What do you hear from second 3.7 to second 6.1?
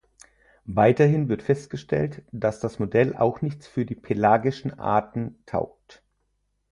die pelagischen Arten taugt.